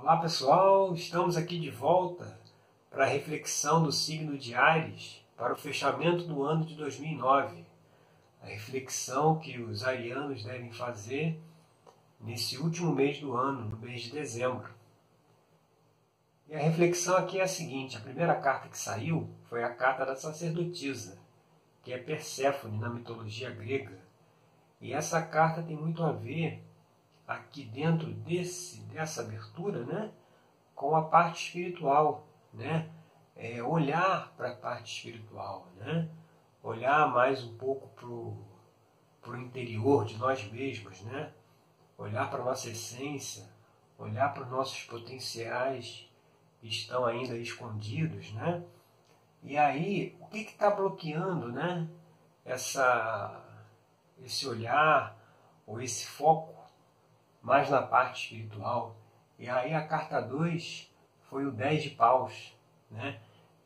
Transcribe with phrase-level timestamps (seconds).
[0.00, 2.38] Olá pessoal, estamos aqui de volta
[2.88, 7.64] para a reflexão do signo de Ares para o fechamento do ano de 2009.
[8.40, 11.38] A reflexão que os arianos devem fazer
[12.20, 14.72] nesse último mês do ano, no mês de dezembro.
[16.46, 20.06] E a reflexão aqui é a seguinte: a primeira carta que saiu foi a carta
[20.06, 21.18] da sacerdotisa,
[21.82, 23.98] que é Perséfone na mitologia grega.
[24.80, 26.67] E essa carta tem muito a ver
[27.28, 30.10] aqui dentro desse, dessa abertura, né,
[30.74, 32.90] com a parte espiritual, né,
[33.36, 36.08] é, olhar para a parte espiritual, né,
[36.62, 37.88] olhar mais um pouco
[39.20, 41.30] para o interior de nós mesmos, né,
[41.98, 43.46] olhar para a nossa essência,
[43.98, 46.08] olhar para os nossos potenciais
[46.60, 48.64] que estão ainda escondidos, né,
[49.42, 51.86] e aí o que está bloqueando, né,
[52.42, 53.44] essa,
[54.22, 55.14] esse olhar
[55.66, 56.57] ou esse foco
[57.48, 58.94] mais na parte espiritual.
[59.38, 60.92] E aí a carta 2
[61.30, 62.54] foi o 10 de paus,
[62.90, 63.18] né?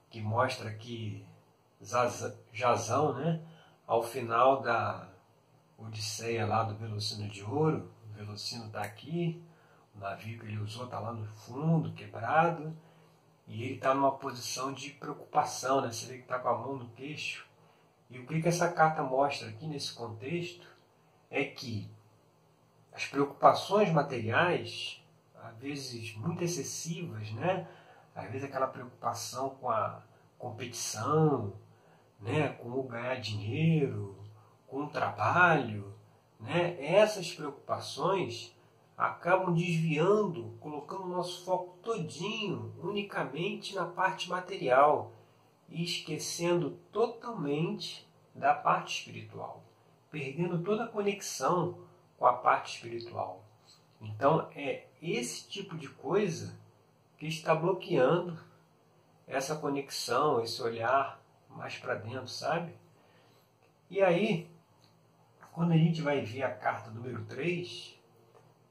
[0.08, 1.26] que mostra que
[2.52, 3.42] Jazão, né?
[3.84, 5.08] ao final da
[5.76, 9.42] Odisseia lá do Velocino de Ouro, o Velocino está aqui,
[9.96, 12.76] o navio que ele usou está lá no fundo, quebrado,
[13.48, 15.90] e ele está numa posição de preocupação, né?
[15.90, 17.48] você vê que está com a mão no queixo.
[18.08, 20.68] E o que, que essa carta mostra aqui nesse contexto
[21.28, 21.90] é que
[22.92, 25.02] as preocupações materiais,
[25.42, 27.66] às vezes muito excessivas, né?
[28.14, 30.02] Às vezes aquela preocupação com a
[30.38, 31.54] competição,
[32.20, 32.50] né?
[32.50, 34.16] com o ganhar dinheiro,
[34.66, 35.94] com o trabalho,
[36.38, 36.76] né?
[36.84, 38.54] Essas preocupações
[38.96, 45.12] acabam desviando, colocando o nosso foco todinho unicamente na parte material
[45.68, 49.64] e esquecendo totalmente da parte espiritual,
[50.10, 51.78] perdendo toda a conexão
[52.22, 53.44] com a parte espiritual.
[54.00, 56.56] Então é esse tipo de coisa
[57.18, 58.38] que está bloqueando
[59.26, 62.76] essa conexão, esse olhar mais para dentro, sabe?
[63.90, 64.48] E aí,
[65.50, 67.98] quando a gente vai ver a carta número 3,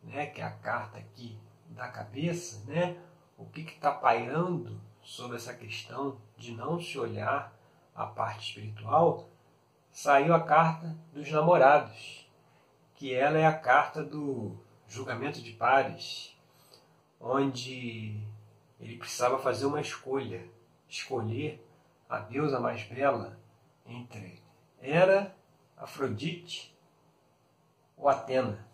[0.02, 1.38] né, que é a carta aqui
[1.72, 2.98] da cabeça, né,
[3.38, 7.54] o que está pairando sobre essa questão de não se olhar
[7.94, 9.30] a parte espiritual,
[9.92, 12.21] saiu a carta dos namorados
[13.02, 14.56] que ela é a carta do
[14.88, 16.38] julgamento de pares,
[17.20, 18.16] onde
[18.80, 20.48] ele precisava fazer uma escolha,
[20.88, 21.68] escolher
[22.08, 23.40] a deusa mais bela
[23.88, 24.40] entre
[24.80, 25.36] Hera,
[25.76, 26.78] Afrodite
[27.98, 28.70] ou Atena.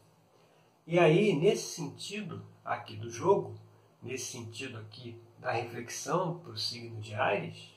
[0.85, 3.55] E aí, nesse sentido aqui do jogo,
[4.03, 7.73] nesse sentido aqui da reflexão para o signo de Ares,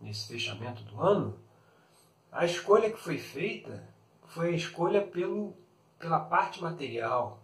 [0.00, 1.36] nesse fechamento do ano,
[2.30, 3.92] a escolha que foi feita
[4.28, 5.56] foi a escolha pelo
[5.98, 7.42] pela parte material,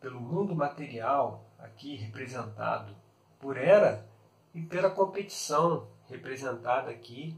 [0.00, 2.94] pelo mundo material, aqui representado
[3.38, 4.08] por Hera,
[4.54, 7.36] e pela competição, representada aqui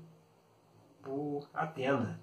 [1.02, 2.20] por Atena.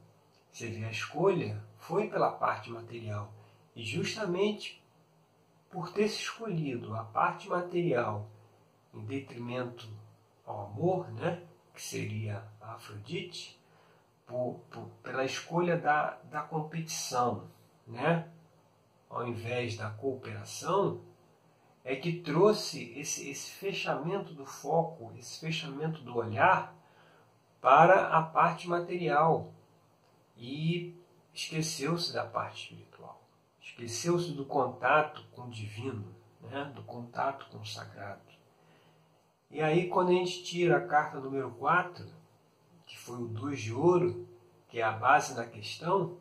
[0.52, 3.31] Você vê, a escolha foi pela parte material.
[3.74, 4.84] E justamente
[5.69, 8.28] por ter se escolhido a parte material
[8.94, 9.88] em detrimento
[10.46, 11.41] ao amor, né,
[11.73, 13.58] que seria a Afrodite,
[14.25, 17.47] por, por, pela escolha da, da competição,
[17.91, 18.28] né,
[19.09, 21.02] ao invés da cooperação,
[21.84, 26.74] é que trouxe esse, esse fechamento do foco, esse fechamento do olhar
[27.59, 29.53] para a parte material
[30.38, 30.96] e
[31.34, 33.22] esqueceu-se da parte espiritual,
[33.59, 36.72] esqueceu-se do contato com o divino, né?
[36.75, 38.22] do contato com o sagrado.
[39.50, 42.06] E aí, quando a gente tira a carta número 4,
[42.85, 44.28] que foi o 2 de ouro,
[44.69, 46.18] que é a base da questão,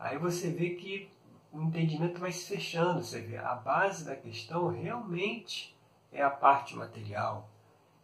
[0.00, 1.08] aí você vê que
[1.52, 3.04] o entendimento vai se fechando.
[3.04, 5.76] Você vê, a base da questão realmente
[6.10, 7.48] é a parte material.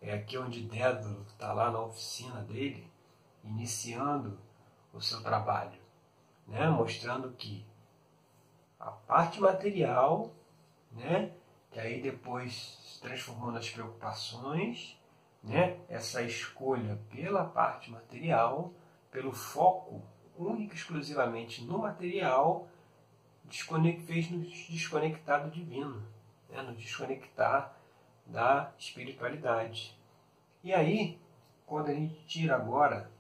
[0.01, 2.89] É aqui onde Dédalo está lá na oficina dele,
[3.43, 4.39] iniciando
[4.93, 5.81] o seu trabalho,
[6.47, 6.69] né?
[6.69, 7.65] mostrando que
[8.78, 10.31] a parte material,
[10.93, 11.33] né?
[11.71, 15.01] que aí depois se transformou nas preocupações,
[15.43, 15.81] né?
[15.89, 18.72] essa escolha pela parte material,
[19.10, 20.03] pelo foco
[20.38, 22.68] único e exclusivamente no material,
[24.06, 26.03] fez nos desconectar do divino,
[26.48, 26.62] né?
[26.62, 27.77] nos desconectar
[28.27, 29.97] da espiritualidade.
[30.62, 31.18] E aí,
[31.65, 33.10] quando a gente tira agora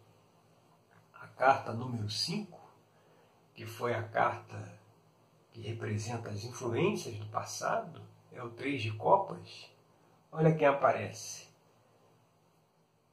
[1.14, 2.58] a carta número 5,
[3.54, 4.78] que foi a carta
[5.52, 8.02] que representa as influências do passado,
[8.32, 9.70] é o Três de Copas,
[10.30, 11.46] olha quem aparece.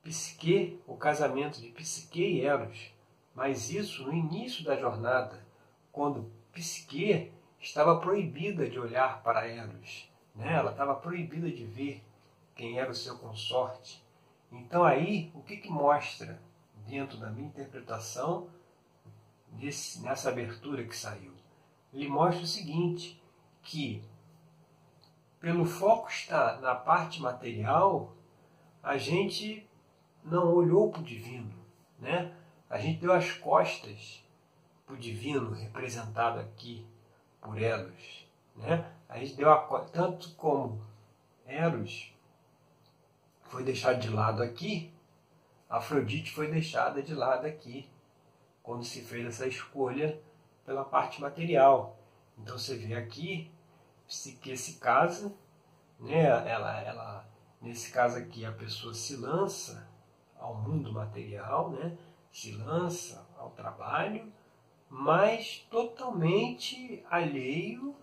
[0.03, 2.92] Psique, o casamento de Psique e Eros,
[3.33, 5.45] mas isso no início da jornada,
[5.91, 10.53] quando Psique estava proibida de olhar para Eros, né?
[10.53, 12.03] ela estava proibida de ver
[12.55, 14.03] quem era o seu consorte.
[14.51, 16.39] Então aí, o que, que mostra
[16.85, 18.49] dentro da minha interpretação
[19.49, 21.33] desse, nessa abertura que saiu?
[21.91, 23.21] Ele mostra o seguinte,
[23.61, 24.03] que
[25.39, 28.13] pelo foco estar na parte material,
[28.81, 29.67] a gente
[30.23, 31.53] não olhou para o divino,
[31.99, 32.33] né?
[32.73, 34.25] A gente deu as costas
[34.83, 36.83] para o divino representado aqui
[37.39, 38.91] por Eros, né?
[39.07, 40.83] A gente deu a, tanto como
[41.45, 42.11] Eros
[43.43, 44.91] foi deixado de lado aqui,
[45.69, 47.87] Afrodite foi deixada de lado aqui,
[48.63, 50.19] quando se fez essa escolha
[50.65, 51.95] pela parte material.
[52.39, 53.51] Então você vê aqui
[54.41, 55.31] que se casa,
[55.99, 56.23] né?
[56.23, 57.29] Ela, ela,
[57.61, 59.87] nesse caso aqui a pessoa se lança
[60.39, 61.95] ao mundo material, né?
[62.33, 64.33] Se lança ao trabalho,
[64.89, 67.95] mas totalmente alheio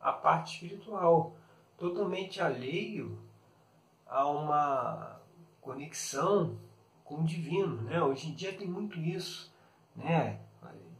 [0.00, 1.34] à parte espiritual,
[1.76, 3.18] totalmente alheio
[4.06, 5.20] a uma
[5.60, 6.56] conexão
[7.04, 8.00] com o divino, né?
[8.00, 9.52] Hoje em dia tem muito isso,
[9.96, 10.38] né?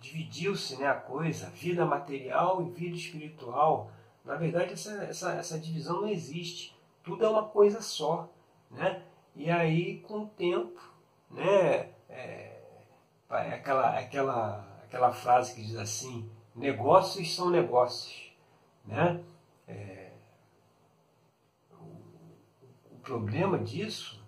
[0.00, 3.92] Dividiu-se né, a coisa, vida material e vida espiritual.
[4.24, 6.76] Na verdade, essa, essa, essa divisão não existe.
[7.04, 8.28] Tudo é uma coisa só.
[8.70, 9.04] Né?
[9.36, 10.80] E aí, com o tempo,
[11.30, 18.32] né, é, aquela, aquela, aquela frase que diz assim, negócios são negócios.
[18.84, 19.22] Né?
[19.68, 20.12] É,
[21.72, 21.84] o,
[22.92, 24.24] o problema disso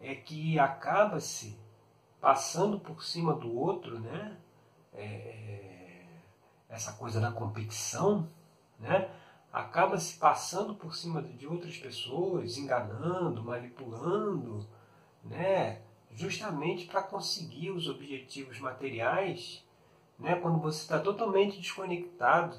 [0.00, 1.58] é que acaba-se
[2.20, 4.36] passando por cima do outro, né?
[4.92, 6.06] É,
[6.68, 8.28] essa coisa da competição,
[8.78, 9.10] né?
[9.54, 14.66] acaba se passando por cima de outras pessoas, enganando, manipulando,
[15.22, 15.80] né?
[16.14, 19.64] Justamente para conseguir os objetivos materiais,
[20.18, 20.36] né?
[20.36, 22.56] quando você está totalmente desconectado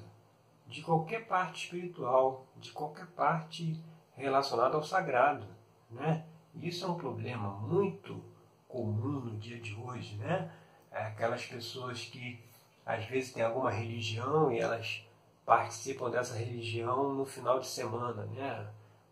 [0.67, 3.81] de qualquer parte espiritual, de qualquer parte
[4.13, 5.47] relacionada ao sagrado.
[5.89, 6.25] Né?
[6.55, 8.21] Isso é um problema muito
[8.67, 10.15] comum no dia de hoje.
[10.15, 10.51] Né?
[10.91, 12.43] É aquelas pessoas que
[12.85, 15.05] às vezes têm alguma religião e elas
[15.45, 18.67] participam dessa religião no final de semana, né?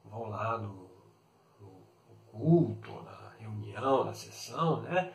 [0.05, 0.89] Vão lá no,
[1.59, 1.71] no
[2.31, 5.13] culto, na reunião, na sessão, né?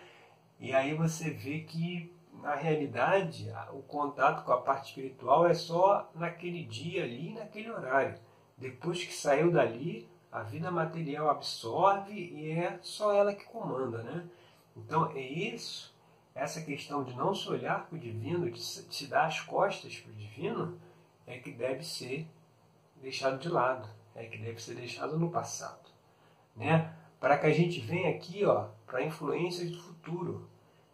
[0.60, 6.10] E aí você vê que na realidade o contato com a parte espiritual é só
[6.14, 8.18] naquele dia ali, naquele horário.
[8.56, 14.28] Depois que saiu dali, a vida material absorve e é só ela que comanda, né?
[14.76, 15.94] Então é isso,
[16.34, 20.12] essa questão de não se olhar para o divino, de se dar as costas para
[20.12, 20.78] o divino,
[21.26, 22.26] é que deve ser
[22.96, 25.88] deixado de lado, é que deve ser deixado no passado,
[26.56, 26.94] né?
[27.20, 30.48] Para que a gente venha aqui, ó, para influências do futuro,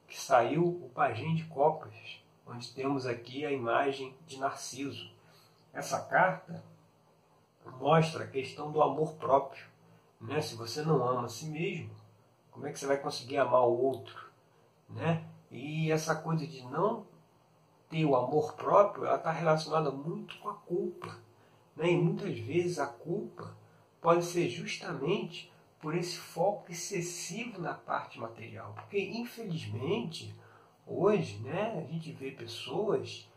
[0.07, 5.13] que saiu o Pajem de Copas, onde temos aqui a imagem de Narciso.
[5.73, 6.63] Essa carta
[7.79, 9.67] mostra a questão do amor próprio,
[10.21, 10.41] né?
[10.41, 11.91] Se você não ama a si mesmo,
[12.51, 14.31] como é que você vai conseguir amar o outro,
[14.89, 15.25] né?
[15.51, 17.07] E essa coisa de não
[17.89, 21.19] ter o amor próprio, ela está relacionada muito com a culpa.
[21.77, 21.93] Né?
[21.93, 23.57] E muitas vezes a culpa
[24.01, 25.53] pode ser justamente
[25.85, 28.73] por esse foco excessivo na parte material.
[28.75, 30.35] Porque, infelizmente,
[30.87, 33.31] hoje né, a gente vê pessoas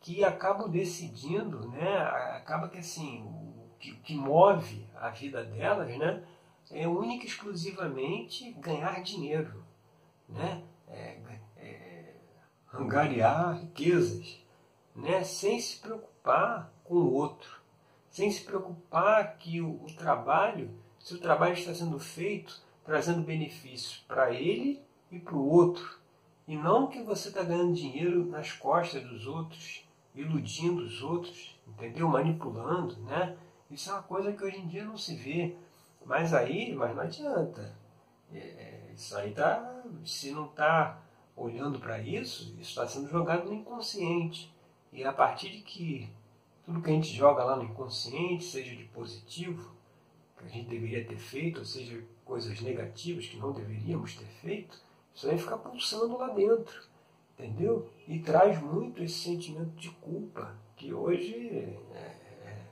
[0.00, 1.98] que acabam decidindo, né,
[2.36, 6.22] acaba que assim, o que, que move a vida delas né,
[6.70, 9.64] é única e exclusivamente ganhar dinheiro.
[10.28, 10.62] Né?
[10.86, 11.18] É,
[12.72, 14.40] angariar riquezas,
[14.94, 15.24] né?
[15.24, 17.60] sem se preocupar com o outro,
[18.08, 20.70] sem se preocupar que o, o trabalho,
[21.08, 24.78] se o trabalho está sendo feito, trazendo benefícios para ele
[25.10, 25.98] e para o outro,
[26.46, 32.08] e não que você está ganhando dinheiro nas costas dos outros, iludindo os outros, entendeu?
[32.08, 33.38] Manipulando, né?
[33.70, 35.56] Isso é uma coisa que hoje em dia não se vê.
[36.04, 37.74] Mas aí, mas não adianta.
[38.30, 41.00] É, isso aí tá, se não está
[41.34, 44.54] olhando para isso, isso está sendo jogado no inconsciente.
[44.92, 46.12] E a partir de que
[46.66, 49.77] tudo que a gente joga lá no inconsciente, seja de positivo,
[50.38, 54.80] que a gente deveria ter feito, ou seja, coisas negativas que não deveríamos ter feito,
[55.14, 56.82] isso aí fica pulsando lá dentro,
[57.34, 57.90] entendeu?
[58.06, 62.66] E traz muito esse sentimento de culpa, que hoje é, é,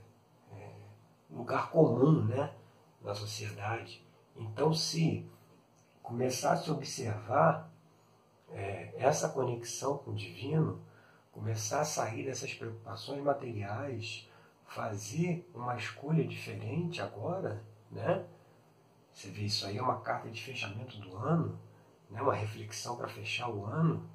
[0.53, 0.73] é
[1.31, 2.53] lugar comum né,
[3.03, 4.05] na sociedade.
[4.37, 5.27] Então, se
[6.03, 7.71] começar a se observar
[8.53, 10.81] é, essa conexão com o divino,
[11.33, 14.29] começar a sair dessas preocupações materiais,
[14.67, 18.27] fazer uma escolha diferente agora, né?
[19.13, 21.59] Você vê isso aí é uma carta de fechamento do ano,
[22.11, 22.21] né?
[22.21, 24.09] Uma reflexão para fechar o ano,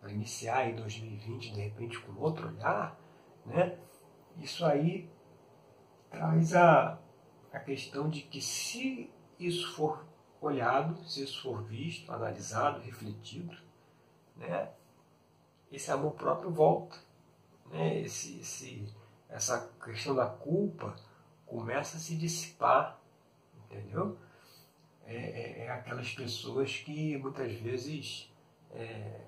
[0.00, 2.98] para iniciar em 2020 de repente com outro olhar,
[3.44, 3.78] né?
[4.36, 5.10] Isso aí
[6.10, 6.98] traz a,
[7.52, 10.06] a questão de que se isso for
[10.40, 13.56] olhado, se isso for visto, analisado, refletido,
[14.36, 14.70] né,
[15.70, 16.96] esse amor próprio volta.
[17.70, 18.86] Né, esse, esse,
[19.28, 20.96] essa questão da culpa
[21.46, 22.98] começa a se dissipar,
[23.64, 24.16] entendeu?
[25.04, 28.30] É, é, é aquelas pessoas que muitas vezes
[28.70, 29.26] é,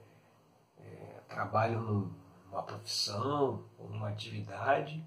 [0.78, 5.04] é trabalham numa profissão ou numa atividade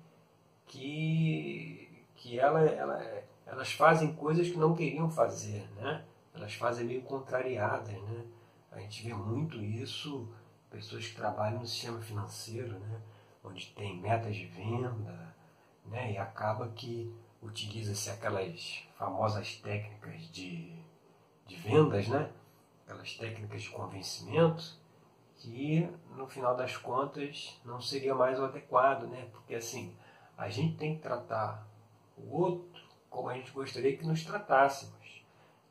[0.66, 6.04] que, que ela, ela, elas fazem coisas que não queriam fazer, né?
[6.34, 8.26] Elas fazem meio contrariadas, né?
[8.72, 10.28] A gente vê muito isso,
[10.72, 13.02] pessoas que trabalham no sistema financeiro, né?
[13.44, 15.36] Onde tem metas de venda,
[15.86, 16.14] né?
[16.14, 20.74] E acaba que utiliza-se aquelas famosas técnicas de,
[21.46, 22.32] de vendas, né?
[22.86, 24.82] Aquelas técnicas de convencimento
[25.38, 29.28] que no final das contas não seria mais o adequado, né?
[29.32, 29.94] Porque assim,
[30.38, 31.68] a gente tem que tratar
[32.18, 35.24] o outro como a gente gostaria que nos tratássemos.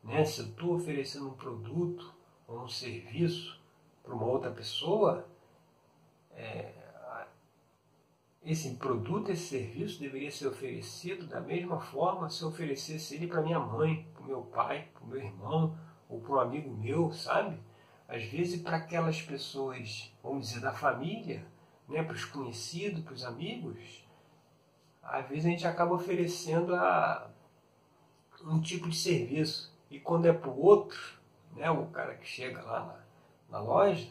[0.03, 0.23] Né?
[0.23, 2.13] Se eu estou oferecendo um produto
[2.47, 3.59] ou um serviço
[4.01, 5.27] para uma outra pessoa,
[6.31, 6.73] é,
[8.45, 13.41] esse produto, esse serviço deveria ser oferecido da mesma forma se eu oferecesse ele para
[13.41, 15.77] minha mãe, para o meu pai, para o meu irmão
[16.09, 17.57] ou para um amigo meu, sabe?
[18.07, 21.45] Às vezes para aquelas pessoas, vamos dizer, da família,
[21.87, 24.05] né, para os conhecidos, para os amigos,
[25.01, 27.29] às vezes a gente acaba oferecendo a,
[28.45, 29.73] um tipo de serviço.
[29.89, 30.99] E quando é para o outro,
[31.55, 33.03] né, o cara que chega lá
[33.49, 34.09] na, na loja,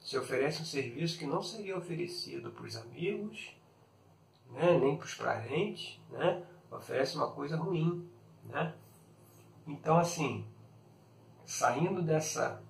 [0.00, 3.54] se oferece um serviço que não seria oferecido para os amigos,
[4.50, 8.08] né, nem para os parentes, né, oferece uma coisa ruim.
[8.44, 8.74] Né?
[9.66, 10.46] Então, assim,
[11.44, 12.62] saindo dessa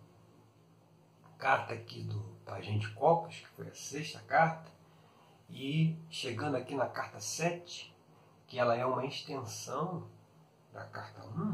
[1.38, 4.70] carta aqui do Pagente Copas, que foi a sexta carta,
[5.48, 7.94] e chegando aqui na carta 7,
[8.46, 10.08] que ela é uma extensão
[10.72, 11.52] da carta 1,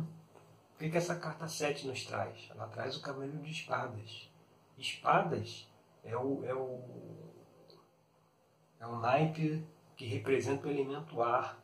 [0.76, 2.48] o que, que essa carta 7 nos traz?
[2.50, 4.30] Ela traz o cavaleiro de espadas.
[4.76, 5.66] Espadas
[6.04, 7.32] é o, é o,
[8.78, 11.58] é o naipe que representa o elemento ar,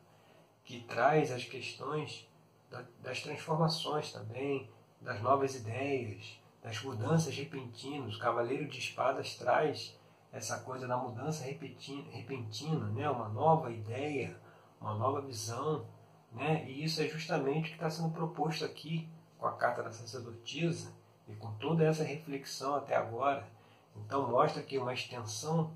[0.63, 2.27] que traz as questões
[2.69, 8.15] da, das transformações também, das novas ideias, das mudanças repentinas.
[8.15, 9.95] O cavaleiro de espadas traz
[10.31, 13.09] essa coisa da mudança repentina, né?
[13.09, 14.35] uma nova ideia,
[14.81, 15.85] uma nova visão.
[16.31, 16.65] Né?
[16.67, 20.91] E isso é justamente o que está sendo proposto aqui com a carta da sacerdotisa
[21.27, 23.47] e com toda essa reflexão até agora.
[23.95, 25.71] Então mostra aqui uma extensão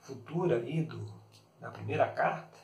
[0.00, 1.06] futura aí do,
[1.60, 2.58] da primeira carta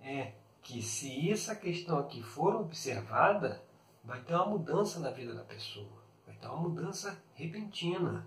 [0.00, 3.62] é que se essa questão aqui for observada,
[4.04, 8.26] vai ter uma mudança na vida da pessoa, vai ter uma mudança repentina,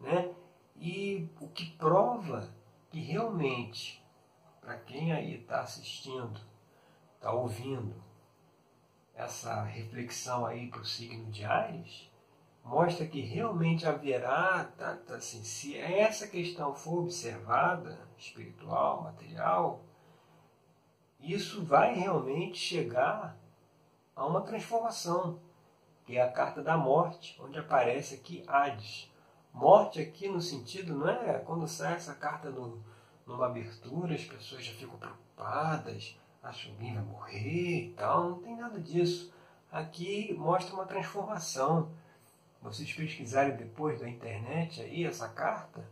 [0.00, 0.34] né?
[0.76, 2.48] E o que prova
[2.90, 4.04] que realmente,
[4.60, 6.40] para quem aí está assistindo,
[7.14, 7.94] está ouvindo
[9.14, 12.10] essa reflexão aí para o signo de Ares,
[12.64, 19.84] mostra que realmente haverá, tá, tá, assim, se essa questão for observada, espiritual, material,
[21.20, 23.36] isso vai realmente chegar
[24.14, 25.40] a uma transformação,
[26.04, 29.10] que é a carta da morte, onde aparece aqui Hades.
[29.52, 32.82] Morte aqui no sentido, não é quando sai essa carta no,
[33.26, 38.56] numa abertura, as pessoas já ficam preocupadas, acham que vai morrer e tal, não tem
[38.56, 39.32] nada disso.
[39.70, 41.90] Aqui mostra uma transformação.
[42.62, 45.84] Vocês pesquisarem depois da internet aí essa carta,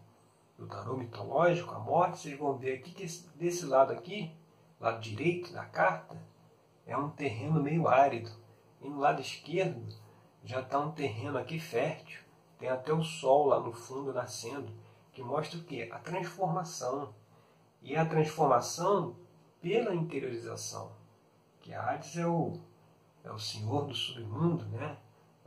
[0.57, 4.33] do tarô mitológico, a morte, vocês vão ver aqui que desse lado aqui,
[4.79, 6.17] lado direito da carta,
[6.87, 8.31] é um terreno meio árido.
[8.81, 9.85] E no lado esquerdo
[10.45, 12.21] já está um terreno aqui fértil.
[12.59, 14.73] Tem até o sol lá no fundo nascendo,
[15.13, 15.89] que mostra o quê?
[15.91, 17.15] A transformação.
[17.83, 19.17] E a transformação
[19.61, 20.93] pela interiorização.
[21.61, 22.61] Que Hades é o,
[23.25, 24.97] é o senhor do submundo, né?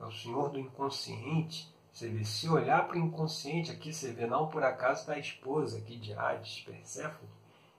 [0.03, 1.73] É o senhor do inconsciente.
[1.91, 5.19] Você vê, se olhar para o inconsciente aqui, você vê, não por acaso está a
[5.19, 7.29] esposa aqui de Hades, Perséfone.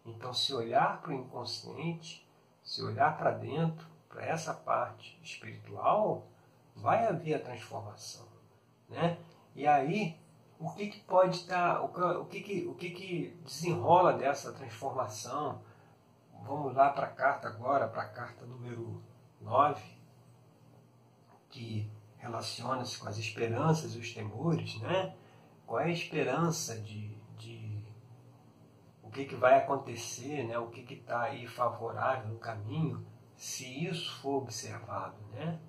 [0.06, 2.26] Então, se olhar para o inconsciente,
[2.62, 6.26] se olhar para dentro, para essa parte espiritual,
[6.76, 8.26] vai haver a transformação.
[8.88, 9.18] Né?
[9.56, 10.16] E aí,
[10.58, 15.60] o que, que pode estar, o, o, que, que, o que, que desenrola dessa transformação?
[16.42, 19.02] Vamos lá para a carta agora, para a carta número
[19.40, 19.82] 9,
[21.48, 21.90] que
[22.24, 25.14] relaciona-se com as esperanças e os temores, né?
[25.66, 27.84] Qual é a esperança de, de
[29.02, 30.58] o que, que vai acontecer, né?
[30.58, 35.60] O que está aí favorável no caminho, se isso for observado, né?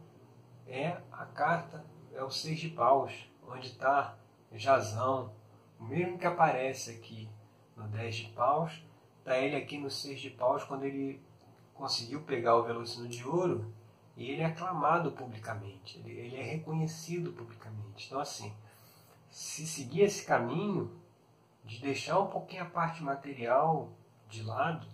[0.65, 4.17] É a carta, é o seis de paus, onde está
[4.53, 5.33] Jazão,
[5.77, 7.29] o mesmo que aparece aqui
[7.75, 8.81] no 10 de paus,
[9.19, 11.21] está ele aqui no 6 de paus quando ele
[11.73, 13.73] conseguiu pegar o Velocino de Ouro
[14.17, 18.07] e ele é aclamado publicamente, ele, é reconhecido publicamente.
[18.07, 18.53] Então, assim,
[19.29, 20.91] se seguir esse caminho
[21.63, 23.91] de deixar um pouquinho a parte material
[24.29, 24.87] de lado,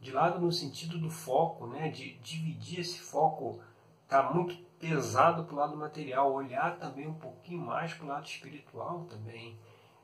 [0.00, 3.60] de lado no sentido do foco, né, de dividir esse foco,
[4.08, 8.26] tá muito pesado para o lado material, olhar também um pouquinho mais para o lado
[8.26, 9.58] espiritual também.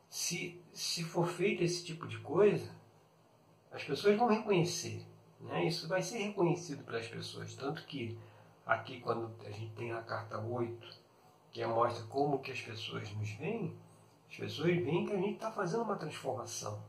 [0.09, 2.71] Se, se for feito esse tipo de coisa,
[3.73, 5.05] as pessoas vão reconhecer.
[5.41, 5.67] Né?
[5.67, 7.55] Isso vai ser reconhecido pelas pessoas.
[7.55, 8.17] Tanto que
[8.67, 10.87] aqui quando a gente tem a carta 8,
[11.51, 13.77] que mostra como que as pessoas nos veem,
[14.29, 16.83] as pessoas veem que a gente está fazendo uma transformação.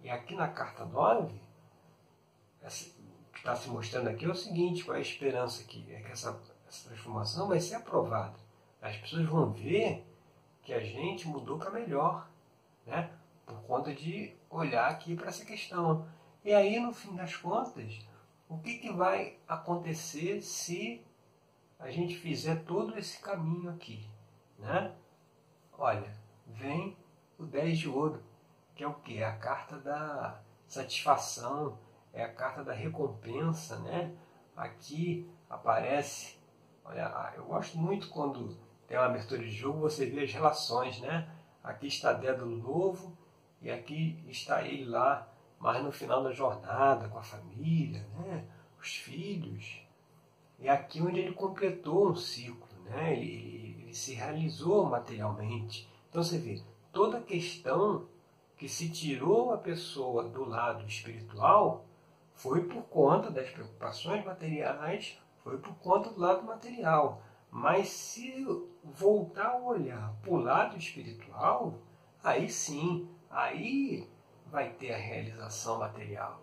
[0.00, 4.96] E aqui na carta 9, o que está se mostrando aqui é o seguinte, qual
[4.96, 5.86] é a esperança aqui?
[5.92, 6.38] É que essa,
[6.68, 8.38] essa transformação vai ser aprovada.
[8.80, 10.04] As pessoas vão ver
[10.62, 12.28] que a gente mudou para melhor,
[12.86, 13.10] né?
[13.46, 16.06] por conta de olhar aqui para essa questão.
[16.44, 18.06] E aí, no fim das contas,
[18.48, 21.04] o que, que vai acontecer se
[21.78, 24.08] a gente fizer todo esse caminho aqui?
[24.58, 24.94] Né?
[25.72, 26.10] Olha,
[26.46, 26.96] vem
[27.38, 28.22] o 10 de ouro,
[28.74, 29.18] que é o que?
[29.18, 31.78] É a carta da satisfação,
[32.12, 34.16] é a carta da recompensa, né?
[34.56, 36.36] Aqui aparece,
[36.84, 38.56] olha, ah, eu gosto muito quando
[38.88, 41.30] tem uma abertura de jogo, você vê as relações, né?
[41.62, 43.16] Aqui está Dédalo Novo
[43.60, 45.28] e aqui está ele lá,
[45.58, 48.44] mas no final da jornada, com a família, né?
[48.80, 49.82] Os filhos.
[50.58, 53.12] E aqui onde ele completou um ciclo, né?
[53.12, 55.88] Ele, ele, ele se realizou materialmente.
[56.08, 56.62] Então você vê,
[56.92, 58.06] toda questão
[58.56, 61.84] que se tirou a pessoa do lado espiritual
[62.34, 67.22] foi por conta das preocupações materiais, foi por conta do lado material.
[67.50, 68.46] Mas se
[68.84, 71.74] voltar a olhar para o lado espiritual,
[72.22, 74.08] aí sim, aí
[74.50, 76.40] vai ter a realização material.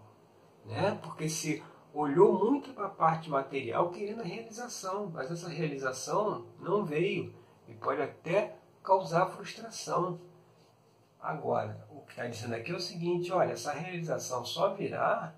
[0.65, 0.97] Né?
[1.01, 6.83] Porque se olhou muito para a parte material querendo a realização, mas essa realização não
[6.83, 7.33] veio
[7.67, 10.19] e pode até causar frustração.
[11.19, 15.33] Agora, o que está dizendo aqui é o seguinte: olha, essa realização só virá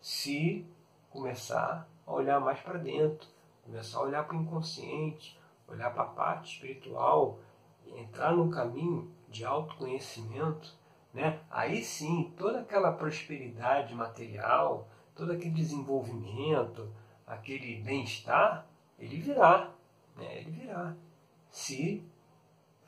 [0.00, 0.66] se
[1.10, 3.26] começar a olhar mais para dentro,
[3.64, 7.40] começar a olhar para o inconsciente, olhar para a parte espiritual,
[7.86, 10.77] entrar num caminho de autoconhecimento,
[11.18, 11.40] né?
[11.50, 16.88] aí sim toda aquela prosperidade material, todo aquele desenvolvimento,
[17.26, 18.64] aquele bem-estar,
[18.96, 19.72] ele virá,
[20.16, 20.38] né?
[20.38, 20.94] ele virá,
[21.50, 22.08] se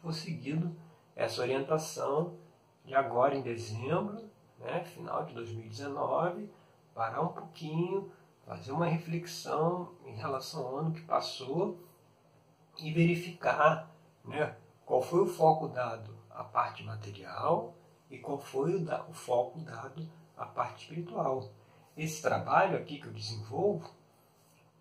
[0.00, 0.76] for seguido
[1.16, 2.38] essa orientação
[2.84, 4.84] de agora em dezembro, né?
[4.84, 6.48] final de 2019,
[6.94, 8.12] parar um pouquinho,
[8.46, 11.84] fazer uma reflexão em relação ao ano que passou
[12.78, 13.90] e verificar
[14.24, 17.74] né, qual foi o foco dado à parte material
[18.10, 21.50] e qual foi o, da, o foco dado à parte espiritual.
[21.96, 23.90] Esse trabalho aqui que eu desenvolvo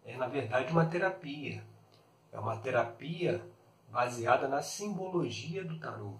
[0.03, 1.63] é, na verdade, uma terapia.
[2.31, 3.45] É uma terapia
[3.91, 6.15] baseada na simbologia do tarô,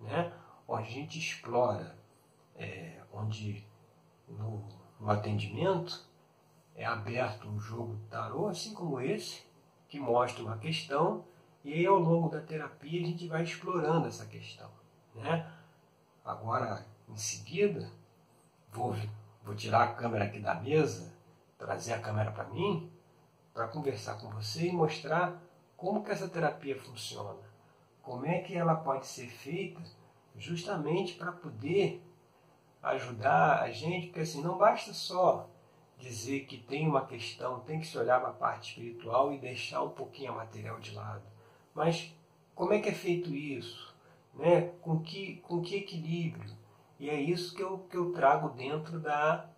[0.00, 0.32] né?
[0.66, 1.96] onde a gente explora,
[2.56, 3.66] é, onde
[4.28, 6.06] no no atendimento,
[6.74, 9.44] é aberto um jogo tarô, assim como esse,
[9.88, 11.24] que mostra uma questão,
[11.64, 14.70] e aí ao longo da terapia a gente vai explorando essa questão.
[15.14, 15.50] Né?
[16.28, 17.90] Agora, em seguida,
[18.70, 18.94] vou,
[19.42, 21.10] vou tirar a câmera aqui da mesa,
[21.56, 22.92] trazer a câmera para mim,
[23.54, 25.40] para conversar com você e mostrar
[25.74, 27.38] como que essa terapia funciona,
[28.02, 29.80] como é que ela pode ser feita
[30.36, 32.06] justamente para poder
[32.82, 35.48] ajudar a gente, porque assim, não basta só
[35.96, 39.82] dizer que tem uma questão, tem que se olhar para a parte espiritual e deixar
[39.82, 41.24] um pouquinho a material de lado.
[41.74, 42.14] Mas
[42.54, 43.96] como é que é feito isso?
[44.38, 44.68] Né?
[44.80, 46.56] Com, que, com que equilíbrio?
[46.98, 49.50] E é isso que eu, que eu trago dentro da,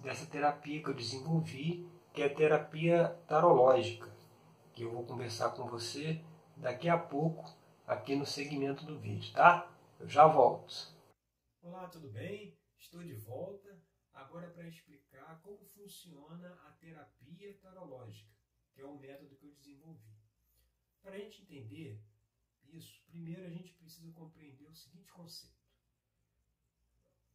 [0.00, 4.10] dessa terapia que eu desenvolvi, que é a terapia tarológica,
[4.72, 6.24] que eu vou conversar com você
[6.56, 7.44] daqui a pouco
[7.86, 9.70] aqui no segmento do vídeo, tá?
[10.00, 10.74] Eu já volto.
[11.62, 12.56] Olá, tudo bem?
[12.78, 13.80] Estou de volta
[14.12, 18.30] agora para explicar como funciona a terapia tarológica,
[18.74, 20.12] que é o método que eu desenvolvi.
[21.02, 22.02] Para a gente entender
[22.72, 25.62] isso, primeiro a gente precisa compreender o seguinte conceito.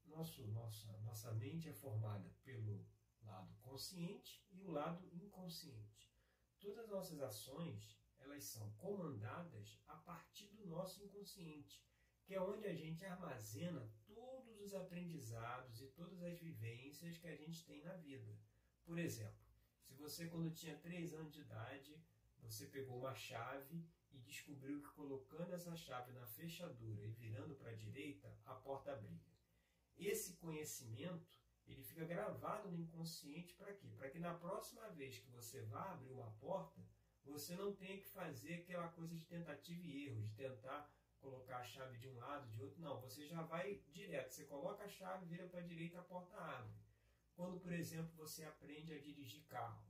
[0.06, 2.86] Nosso, nossa, nossa mente é formada pelo
[3.22, 6.12] lado consciente e o lado inconsciente.
[6.60, 11.86] Todas as nossas ações elas são comandadas a partir do nosso inconsciente,
[12.24, 17.36] que é onde a gente armazena todos os aprendizados e todas as vivências que a
[17.36, 18.36] gente tem na vida.
[18.84, 19.46] Por exemplo,
[19.84, 22.02] se você quando tinha 3 anos de idade,
[22.40, 27.72] você pegou uma chave e descobriu que colocando essa chave na fechadura e virando para
[27.72, 29.22] a direita, a porta abria.
[29.98, 31.28] Esse conhecimento,
[31.66, 33.90] ele fica gravado no inconsciente para quê?
[33.98, 36.82] Para que na próxima vez que você vá abrir uma porta,
[37.24, 40.90] você não tenha que fazer aquela coisa de tentativa e erro, de tentar
[41.20, 42.82] colocar a chave de um lado, de outro.
[42.82, 44.32] Não, você já vai direto.
[44.32, 46.74] Você coloca a chave, vira para a direita, a porta abre.
[47.36, 49.86] Quando, por exemplo, você aprende a dirigir carro.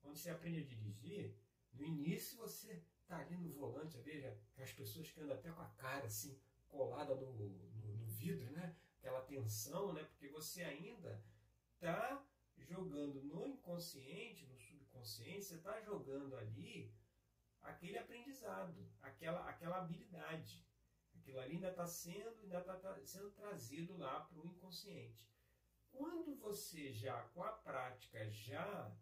[0.00, 1.34] Quando você aprende a dirigir,
[1.72, 5.68] no início você está ali no volante, veja, as pessoas que andam até com a
[5.76, 6.36] cara assim,
[6.68, 8.76] colada no, no, no vidro, né?
[8.98, 10.02] Aquela tensão, né?
[10.02, 11.22] Porque você ainda
[11.74, 12.26] está
[12.58, 16.92] jogando no inconsciente, no subconsciente, você está jogando ali
[17.62, 20.66] aquele aprendizado, aquela, aquela habilidade.
[21.14, 25.28] Aquilo ali ainda está sendo, ainda tá sendo trazido lá para o inconsciente.
[25.92, 28.92] Quando você já, com a prática, já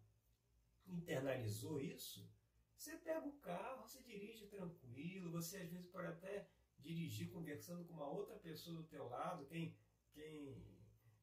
[0.85, 2.29] internalizou isso,
[2.77, 6.47] você pega o carro, você dirige tranquilo, você às vezes pode até
[6.79, 9.75] dirigir conversando com uma outra pessoa do teu lado, quem,
[10.11, 10.55] quem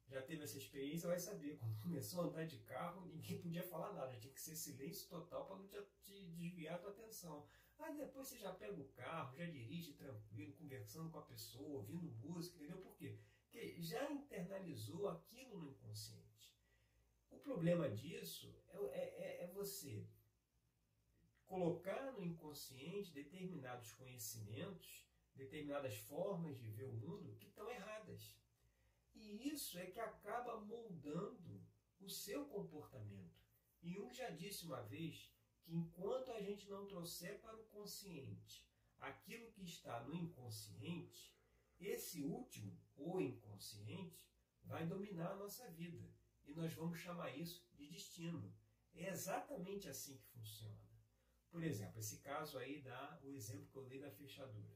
[0.07, 1.57] já teve essa experiência vai saber.
[1.57, 5.45] Quando começou a andar de carro, ninguém podia falar nada, tinha que ser silêncio total
[5.45, 7.47] para não te, te, desviar a tua atenção.
[7.79, 12.11] Aí depois você já pega o carro, já dirige tranquilo, conversando com a pessoa, ouvindo
[12.11, 12.77] música, entendeu?
[12.77, 13.17] Por quê?
[13.43, 16.55] Porque já internalizou aquilo no inconsciente.
[17.29, 20.07] O problema disso é, é, é você
[21.53, 28.35] colocar no inconsciente determinados conhecimentos, determinadas formas de ver o mundo que estão erradas.
[29.13, 31.63] E isso é que acaba moldando
[31.99, 33.39] o seu comportamento.
[33.83, 38.67] E Jung já disse uma vez que enquanto a gente não trouxer para o consciente
[38.97, 41.37] aquilo que está no inconsciente,
[41.79, 44.27] esse último, o inconsciente,
[44.63, 46.11] vai dominar a nossa vida.
[46.45, 48.51] E nós vamos chamar isso de destino.
[48.95, 50.92] É exatamente assim que funciona.
[51.53, 54.75] Por exemplo, esse caso aí dá o exemplo que eu dei da fechadura.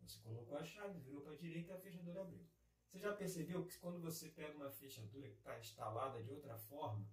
[0.00, 2.46] Você colocou a chave, virou para a direita a fechadura abriu.
[2.86, 7.04] Você já percebeu que quando você pega uma fechadura que está instalada de outra forma,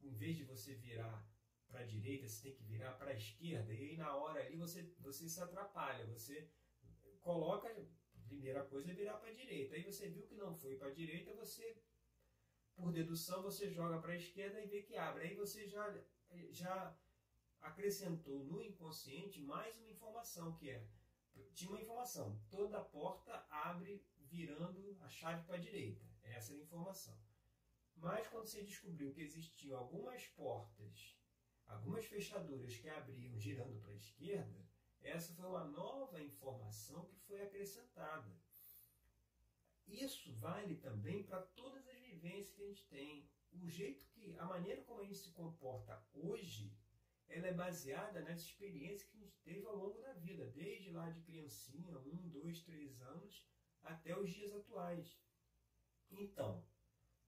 [0.00, 1.28] em vez de você virar
[1.66, 4.56] para a direita, você tem que virar para a esquerda, e aí na hora ali
[4.56, 6.48] você, você se atrapalha, você
[7.18, 10.76] coloca, a primeira coisa é virar para a direita, aí você viu que não foi
[10.76, 11.82] para a direita, você,
[12.76, 16.00] por dedução, você joga para a esquerda e vê que abre, aí você já,
[16.52, 16.96] já
[17.60, 20.86] acrescentou no inconsciente mais uma informação, que é
[21.54, 22.40] tinha uma informação.
[22.50, 26.04] Toda porta abre virando a chave para a direita.
[26.22, 27.18] Essa era a informação.
[27.96, 31.18] Mas quando você descobriu que existiam algumas portas,
[31.66, 34.66] algumas fechaduras que abriam girando para a esquerda,
[35.02, 38.34] essa foi uma nova informação que foi acrescentada.
[39.86, 43.28] Isso vale também para todas as vivências que a gente tem.
[43.52, 46.72] O jeito que, a maneira como a gente se comporta hoje
[47.30, 51.08] ela é baseada nas experiências que a gente teve ao longo da vida, desde lá
[51.08, 53.46] de criancinha, um, dois, três anos,
[53.82, 55.18] até os dias atuais.
[56.10, 56.66] Então,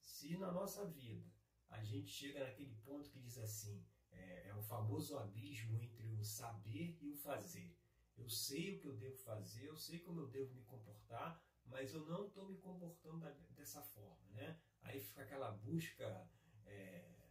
[0.00, 1.30] se na nossa vida
[1.68, 6.24] a gente chega naquele ponto que diz assim, é, é o famoso abismo entre o
[6.24, 7.74] saber e o fazer.
[8.16, 11.94] Eu sei o que eu devo fazer, eu sei como eu devo me comportar, mas
[11.94, 14.60] eu não estou me comportando dessa forma, né?
[14.82, 16.28] Aí fica aquela busca
[16.66, 17.21] é,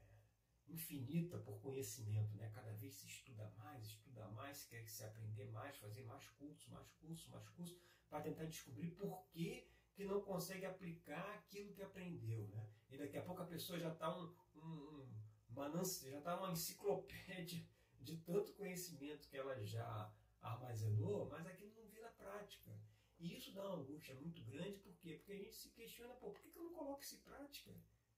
[0.72, 2.50] infinita por conhecimento, né?
[2.54, 6.90] Cada vez se estuda mais, estuda mais, quer se aprender mais, fazer mais cursos, mais
[6.94, 7.78] cursos, mais cursos,
[8.10, 12.70] para tentar descobrir por que, que não consegue aplicar aquilo que aprendeu, né?
[12.90, 15.08] E daqui a pouco a pessoa já está um, um,
[15.50, 17.66] uma, já está uma enciclopédia
[18.00, 22.72] de tanto conhecimento que ela já armazenou, mas aquilo não vira prática.
[23.20, 25.14] E isso dá uma angústia muito grande, por quê?
[25.14, 27.72] Porque a gente se questiona, pô, por que, que eu não coloco isso em prática?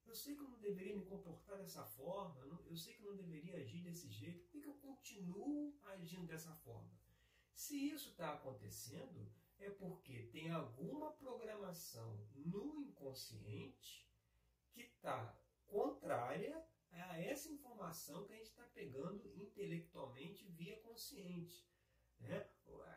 [0.05, 3.15] Eu sei que eu não deveria me comportar dessa forma, eu sei que eu não
[3.15, 6.91] deveria agir desse jeito, por que eu continuo agindo dessa forma?
[7.53, 14.09] Se isso está acontecendo, é porque tem alguma programação no inconsciente
[14.71, 21.67] que está contrária a essa informação que a gente está pegando intelectualmente via consciente.
[22.19, 22.49] Né?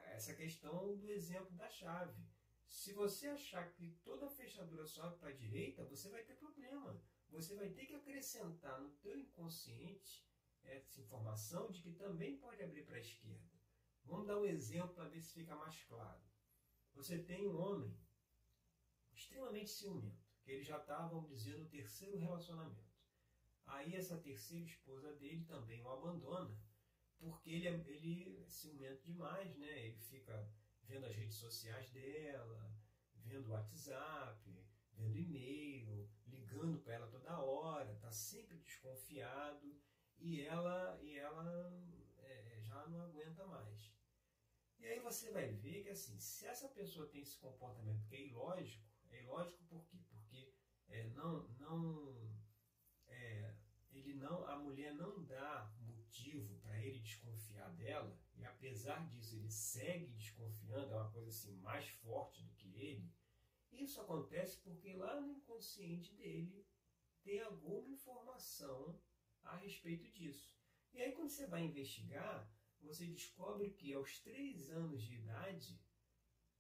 [0.07, 2.23] Essa questão do exemplo da chave.
[2.67, 7.01] Se você achar que toda fechadura sobe para a direita, você vai ter problema.
[7.31, 10.27] Você vai ter que acrescentar no teu inconsciente
[10.63, 13.57] essa informação de que também pode abrir para a esquerda.
[14.05, 16.23] Vamos dar um exemplo para ver se fica mais claro.
[16.95, 17.97] Você tem um homem
[19.13, 22.87] extremamente ciumento, que ele já está, vamos dizer, no terceiro relacionamento.
[23.67, 26.57] Aí essa terceira esposa dele também o abandona,
[27.19, 29.87] porque ele é, ele é ciumento demais, né?
[29.87, 30.49] Ele fica
[30.89, 32.73] vendo as redes sociais dela,
[33.15, 39.79] vendo o WhatsApp, vendo e-mail, ligando para ela toda hora, está sempre desconfiado
[40.19, 41.73] e ela, e ela
[42.19, 43.95] é, já não aguenta mais.
[44.79, 48.27] E aí você vai ver que assim, se essa pessoa tem esse comportamento que é
[48.27, 49.99] ilógico, é ilógico por quê?
[50.09, 50.55] Porque
[50.89, 52.37] é, não, não
[53.09, 53.55] é,
[53.93, 58.17] ele não, a mulher não dá motivo para ele desconfiar dela
[58.67, 63.09] apesar disso ele segue desconfiando, é uma coisa assim mais forte do que ele.
[63.71, 66.67] Isso acontece porque lá no inconsciente dele
[67.23, 69.01] tem alguma informação
[69.45, 70.53] a respeito disso.
[70.93, 72.51] E aí quando você vai investigar,
[72.81, 75.81] você descobre que aos três anos de idade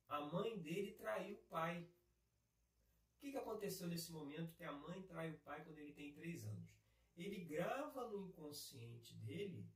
[0.09, 1.83] a mãe dele traiu o pai.
[1.83, 6.13] O que, que aconteceu nesse momento que a mãe trai o pai quando ele tem
[6.13, 6.71] três anos?
[7.17, 9.69] Ele grava no inconsciente dele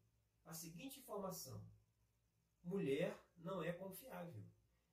[0.44, 1.60] a seguinte informação:
[2.62, 4.44] mulher não é confiável.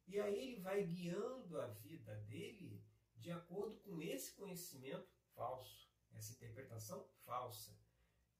[0.07, 2.81] E aí ele vai guiando a vida dele
[3.15, 7.77] de acordo com esse conhecimento falso, essa interpretação falsa.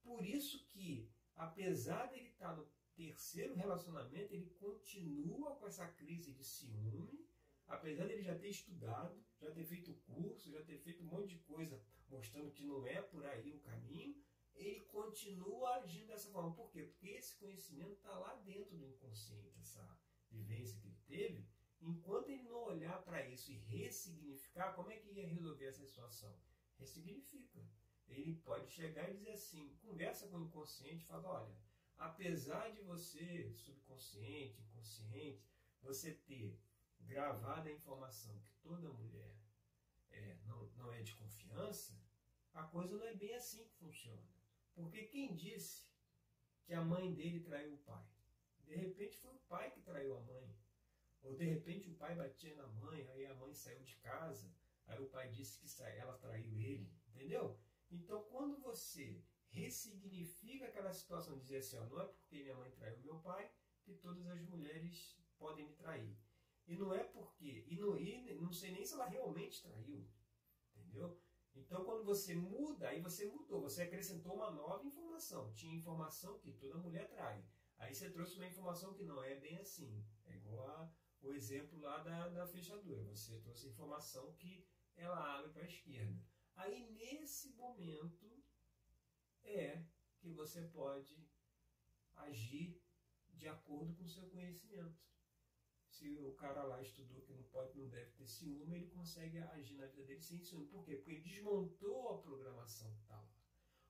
[0.02, 6.44] Por isso que, apesar dele estar no terceiro relacionamento, ele continua com essa crise de
[6.44, 7.28] ciúme,
[7.68, 11.40] apesar dele já ter estudado, já ter feito curso, já ter feito um monte de
[11.40, 14.16] coisa mostrando que não é por aí o caminho,
[14.58, 16.54] ele continua agindo dessa forma.
[16.54, 16.84] Por quê?
[16.84, 19.98] Porque esse conhecimento está lá dentro do inconsciente, essa
[20.30, 21.48] vivência que ele teve.
[21.80, 26.36] Enquanto ele não olhar para isso e ressignificar, como é que ia resolver essa situação?
[26.80, 27.63] Ressignifica.
[28.08, 31.56] Ele pode chegar e dizer assim, conversa com o inconsciente e fala, olha,
[31.98, 35.46] apesar de você, subconsciente, inconsciente,
[35.82, 36.60] você ter
[37.02, 39.36] gravado a informação que toda mulher
[40.10, 42.02] é, não, não é de confiança,
[42.54, 44.37] a coisa não é bem assim que funciona.
[44.78, 45.90] Porque quem disse
[46.63, 48.06] que a mãe dele traiu o pai?
[48.63, 50.56] De repente foi o pai que traiu a mãe.
[51.24, 54.54] Ou de repente o pai batia na mãe, aí a mãe saiu de casa,
[54.86, 56.94] aí o pai disse que ela traiu ele.
[57.08, 57.60] Entendeu?
[57.90, 63.00] Então quando você ressignifica aquela situação, dizer assim, ó, não é porque minha mãe traiu
[63.00, 66.16] meu pai que todas as mulheres podem me trair.
[66.68, 70.08] E não é porque, e não, e não sei nem se ela realmente traiu,
[70.76, 71.20] entendeu?
[71.60, 75.52] Então quando você muda, aí você mudou, você acrescentou uma nova informação.
[75.54, 77.43] Tinha informação que toda mulher trai.
[77.78, 80.04] Aí você trouxe uma informação que não é bem assim.
[80.26, 80.91] É igual a,
[81.22, 83.04] o exemplo lá da, da fechadura.
[83.04, 84.65] Você trouxe informação que
[84.96, 86.20] ela abre para a esquerda.
[86.56, 88.43] Aí nesse momento
[89.43, 89.84] é
[90.17, 91.28] que você pode
[92.15, 92.82] agir
[93.30, 94.98] de acordo com o seu conhecimento.
[95.97, 99.75] Se o cara lá estudou que não pode, não deve ter ciúme, ele consegue agir
[99.75, 100.67] na vida dele sem ciúme.
[100.67, 100.95] Por quê?
[100.95, 103.33] Porque ele desmontou a programação que está lá.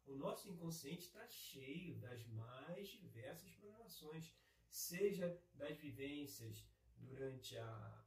[0.05, 4.33] O nosso inconsciente está cheio das mais diversas programações,
[4.69, 6.65] seja das vivências
[6.95, 8.05] durante a,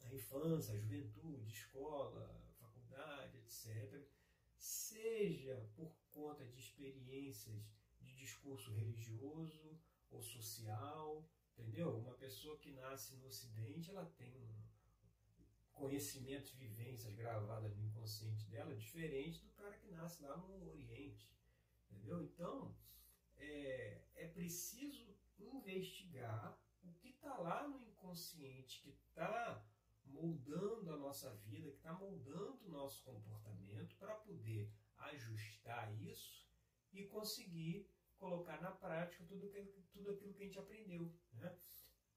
[0.00, 4.06] a infância, a juventude, escola, faculdade, etc
[4.58, 7.62] seja por conta de experiências
[8.00, 9.78] de discurso religioso
[10.10, 11.96] ou social, entendeu?
[11.96, 14.66] Uma pessoa que nasce no Ocidente, ela tem um
[15.76, 21.30] conhecimentos, vivências gravadas no inconsciente dela diferente do cara que nasce lá no Oriente,
[21.90, 22.22] entendeu?
[22.22, 22.74] Então,
[23.36, 29.62] é, é preciso investigar o que está lá no inconsciente, que está
[30.04, 36.48] moldando a nossa vida, que está moldando o nosso comportamento para poder ajustar isso
[36.92, 41.12] e conseguir colocar na prática tudo, que, tudo aquilo que a gente aprendeu.
[41.32, 41.56] Né?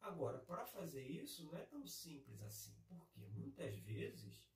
[0.01, 4.49] Agora, para fazer isso não é tão simples assim, porque muitas vezes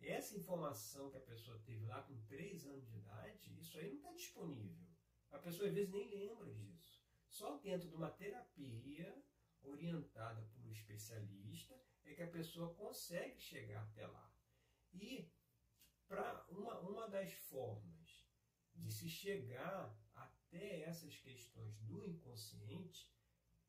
[0.00, 3.96] essa informação que a pessoa teve lá com 3 anos de idade, isso aí não
[3.96, 4.86] está disponível.
[5.30, 7.02] A pessoa às vezes nem lembra disso.
[7.28, 9.22] Só dentro de uma terapia
[9.62, 14.30] orientada por um especialista é que a pessoa consegue chegar até lá.
[14.92, 15.32] E
[16.06, 18.28] para uma, uma das formas
[18.74, 19.96] de se chegar
[20.54, 23.12] até essas questões do inconsciente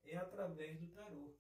[0.04, 1.36] é através do tarô.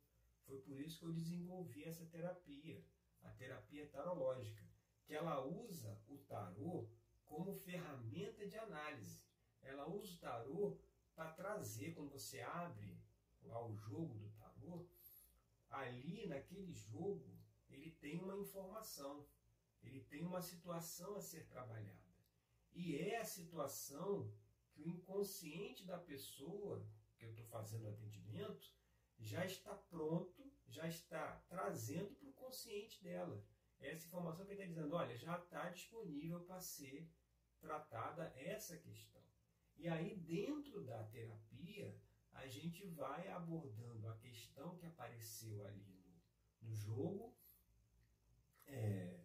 [0.48, 2.84] Foi por isso que eu desenvolvi essa terapia,
[3.22, 4.66] a terapia tarológica,
[5.04, 6.90] que ela usa o tarô
[7.26, 9.22] como ferramenta de análise.
[9.62, 10.80] Ela usa o tarô
[11.14, 13.00] para trazer, quando você abre
[13.44, 14.88] lá o jogo do tarô,
[15.70, 17.38] ali naquele jogo
[17.70, 19.28] ele tem uma informação,
[19.84, 22.00] ele tem uma situação a ser trabalhada.
[22.74, 24.32] E é a situação
[24.76, 26.86] que o inconsciente da pessoa
[27.18, 28.70] que eu estou fazendo o atendimento
[29.18, 33.42] já está pronto, já está trazendo para o consciente dela.
[33.80, 37.10] Essa informação que ele está dizendo, olha, já está disponível para ser
[37.60, 39.24] tratada essa questão.
[39.78, 41.98] E aí, dentro da terapia,
[42.34, 45.86] a gente vai abordando a questão que apareceu ali
[46.62, 47.34] no, no jogo
[48.66, 49.20] é,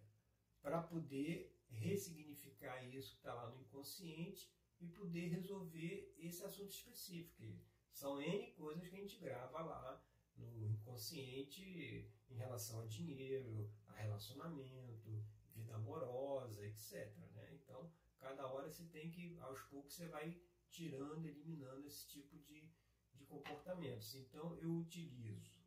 [0.63, 7.45] para poder ressignificar isso que está lá no inconsciente e poder resolver esse assunto específico.
[7.93, 10.03] São N coisas que a gente grava lá
[10.37, 17.15] no inconsciente em relação a dinheiro, a relacionamento, vida amorosa, etc.
[17.35, 17.55] Né?
[17.55, 20.41] Então, cada hora você tem que, aos poucos, você vai
[20.71, 22.71] tirando, eliminando esse tipo de,
[23.13, 24.15] de comportamentos.
[24.15, 25.61] Então, eu utilizo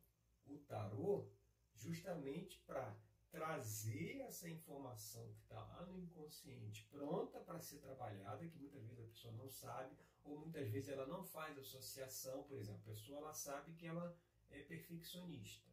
[0.46, 1.30] o tarô
[1.76, 2.96] justamente para
[3.34, 9.00] trazer essa informação que está lá no inconsciente pronta para ser trabalhada, que muitas vezes
[9.00, 13.18] a pessoa não sabe, ou muitas vezes ela não faz associação, por exemplo, a pessoa
[13.18, 14.16] ela sabe que ela
[14.50, 15.68] é perfeccionista.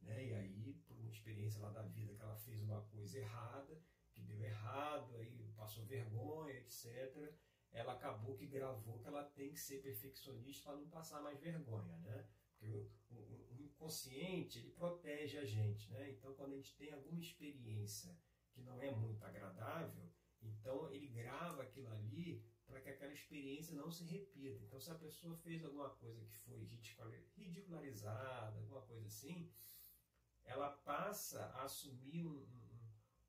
[0.00, 0.26] Né?
[0.26, 4.20] E aí, por uma experiência lá da vida que ela fez uma coisa errada, que
[4.22, 7.32] deu errado, aí passou vergonha, etc.,
[7.70, 11.96] ela acabou que gravou que ela tem que ser perfeccionista para não passar mais vergonha,
[11.98, 12.26] né?
[12.60, 16.10] O, o, o, inconsciente, ele protege a gente, né?
[16.10, 18.16] Então, quando a gente tem alguma experiência
[18.52, 20.10] que não é muito agradável,
[20.42, 24.62] então ele grava aquilo ali para que aquela experiência não se repita.
[24.64, 26.58] Então, se a pessoa fez alguma coisa que foi
[27.36, 29.50] ridicularizada, alguma coisa assim,
[30.44, 32.70] ela passa a assumir um, um,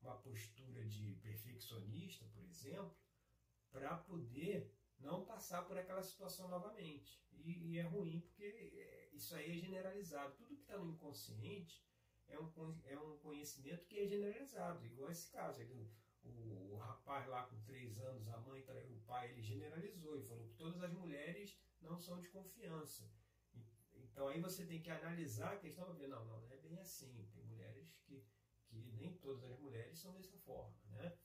[0.02, 2.96] uma postura de perfeccionista, por exemplo,
[3.70, 4.70] para poder
[5.02, 7.22] não passar por aquela situação novamente.
[7.32, 10.34] E, e, é ruim porque é, isso aí é generalizado.
[10.36, 11.84] Tudo que está no inconsciente
[12.28, 12.50] é um,
[12.86, 15.60] é um conhecimento que é generalizado, igual esse caso.
[16.24, 20.22] O, o, rapaz lá com três anos, a mãe traiu o pai, ele generalizou e
[20.22, 23.10] falou que todas as mulheres não são de confiança.
[23.94, 26.78] Então aí você tem que analisar a questão para ver, não, não, não é bem
[26.78, 27.28] assim.
[27.34, 28.24] Tem mulheres que,
[28.66, 30.74] que nem todas as mulheres são dessa forma.
[30.90, 31.16] Né?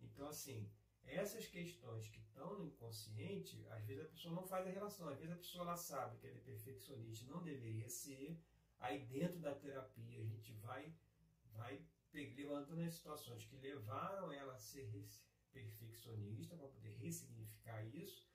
[0.00, 0.70] Então, assim,
[1.10, 5.08] essas questões que estão no inconsciente, às vezes a pessoa não faz a relação.
[5.08, 8.40] Às vezes a pessoa ela sabe que ela é perfeccionista, não deveria ser.
[8.78, 10.94] Aí dentro da terapia a gente vai,
[11.52, 14.88] vai levantando as situações que levaram ela a ser
[15.52, 18.28] perfeccionista para poder ressignificar isso.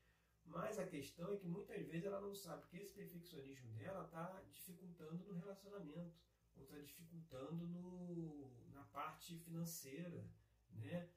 [0.46, 4.44] Mas a questão é que muitas vezes ela não sabe que esse perfeccionismo dela está
[4.52, 6.14] dificultando no relacionamento,
[6.56, 10.30] ou está dificultando no, na parte financeira,
[10.70, 11.10] né?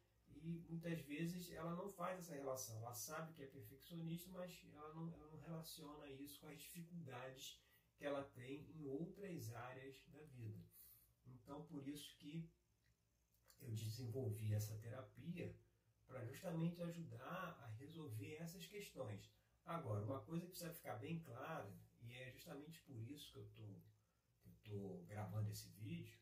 [0.43, 2.79] E muitas vezes ela não faz essa relação.
[2.79, 7.61] Ela sabe que é perfeccionista, mas ela não, ela não relaciona isso com as dificuldades
[7.97, 10.65] que ela tem em outras áreas da vida.
[11.27, 12.51] Então, por isso que
[13.61, 15.57] eu desenvolvi essa terapia
[16.07, 19.33] para justamente ajudar a resolver essas questões.
[19.65, 23.49] Agora, uma coisa que precisa ficar bem clara, e é justamente por isso que eu
[23.55, 23.83] tô,
[24.45, 26.19] estou gravando esse vídeo,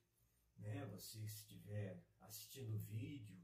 [0.57, 0.87] né?
[0.87, 3.44] Você se estiver assistindo o vídeo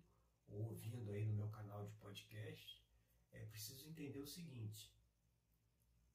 [0.51, 2.85] ou ouvindo aí no meu canal de podcast,
[3.33, 4.93] é preciso entender o seguinte: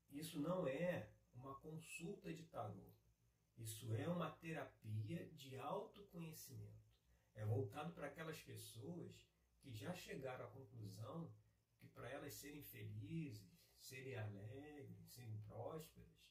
[0.10, 2.94] isso não é uma consulta de tarô,
[3.58, 6.86] isso é uma terapia de autoconhecimento.
[7.34, 9.28] É voltado para aquelas pessoas
[9.60, 11.34] que já chegaram à conclusão
[11.78, 16.26] que para elas serem felizes, serem alegres, serem prósperas,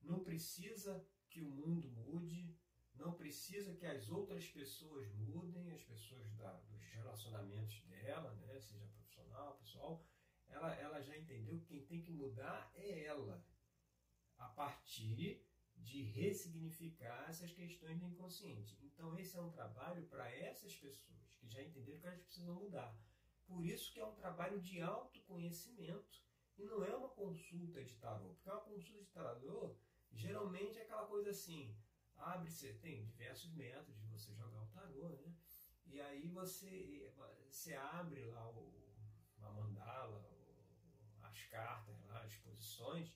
[0.00, 2.56] não precisa que o mundo mude,
[2.98, 8.86] não precisa que as outras pessoas mudem, as pessoas da, dos relacionamentos dela, né, seja
[8.86, 10.04] profissional, pessoal,
[10.48, 13.44] ela, ela já entendeu que quem tem que mudar é ela,
[14.36, 15.44] a partir
[15.76, 18.78] de ressignificar essas questões do inconsciente.
[18.82, 22.98] Então esse é um trabalho para essas pessoas que já entenderam que elas precisam mudar.
[23.46, 26.22] Por isso que é um trabalho de autoconhecimento
[26.56, 29.76] e não é uma consulta de tarô, porque uma consulta de tarô
[30.12, 31.74] geralmente é aquela coisa assim,
[32.18, 35.34] abre-se, tem diversos métodos de você jogar o tarô, né?
[35.86, 37.12] E aí você,
[37.48, 38.72] você abre lá o,
[39.40, 40.28] a mandala,
[41.22, 43.14] as cartas lá, as posições,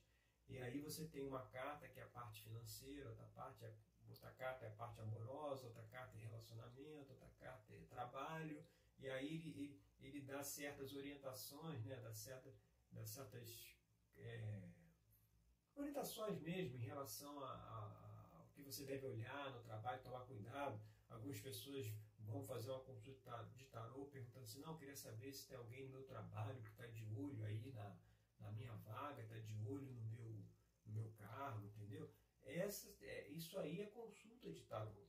[0.49, 3.75] e aí você tem uma carta que é a parte financeira, outra parte é,
[4.09, 8.65] outra carta é a parte amorosa, outra carta é relacionamento, outra carta é trabalho,
[8.99, 11.97] e aí ele, ele, ele dá certas orientações, né?
[11.97, 12.55] dá, certa,
[12.91, 13.77] dá certas
[14.17, 14.69] é,
[15.75, 18.02] orientações mesmo em relação a, a
[18.63, 20.81] que você deve olhar no trabalho, tomar cuidado.
[21.11, 25.49] Algumas pessoas vão fazer uma consulta de tarô perguntando assim, não, eu queria saber se
[25.49, 27.97] tem alguém no meu trabalho que está de olho aí na,
[28.39, 30.45] na minha vaga, está de olho no meu,
[30.87, 32.11] no meu cargo, entendeu?
[32.45, 35.07] Essa, é, isso aí é consulta de tarô.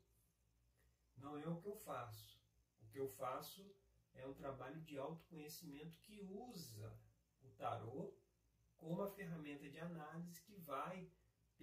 [1.18, 2.42] Não é o que eu faço.
[2.82, 3.76] O que eu faço
[4.14, 7.00] é um trabalho de autoconhecimento que usa
[7.42, 8.14] o tarô
[8.78, 11.10] como a ferramenta de análise que vai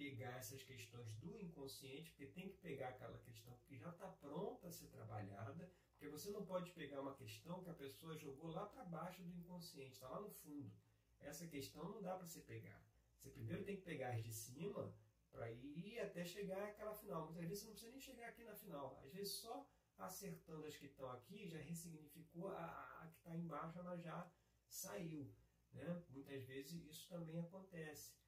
[0.01, 4.67] pegar essas questões do inconsciente, porque tem que pegar aquela questão que já está pronta
[4.67, 8.65] a ser trabalhada, porque você não pode pegar uma questão que a pessoa jogou lá
[8.65, 10.71] para baixo do inconsciente, está lá no fundo.
[11.19, 12.83] Essa questão não dá para você pegar.
[13.15, 14.91] Você primeiro tem que pegar as de cima
[15.31, 17.25] para ir até chegar àquela final.
[17.25, 18.99] Muitas vezes você não precisa nem chegar aqui na final.
[19.03, 23.77] Às vezes só acertando as que estão aqui já ressignificou a, a que está embaixo,
[23.77, 24.27] ela já
[24.67, 25.31] saiu.
[25.73, 26.03] Né?
[26.09, 28.19] Muitas vezes isso também acontece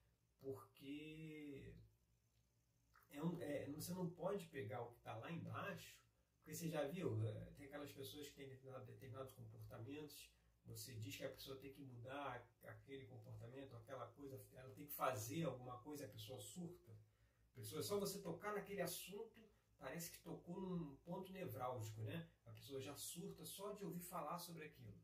[0.44, 1.74] porque
[3.10, 5.96] é um, é, você não pode pegar o que está lá embaixo,
[6.36, 10.30] Porque você já viu, é, tem aquelas pessoas que têm determinados comportamentos,
[10.66, 14.92] você diz que a pessoa tem que mudar aquele comportamento, aquela coisa, ela tem que
[14.92, 16.92] fazer alguma coisa, a pessoa surta.
[17.54, 19.40] Pessoa, só você tocar naquele assunto,
[19.78, 22.28] parece que tocou num ponto nevrálgico, né?
[22.44, 24.98] A pessoa já surta só de ouvir falar sobre aquilo.